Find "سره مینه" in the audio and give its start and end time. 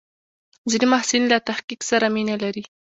1.89-2.35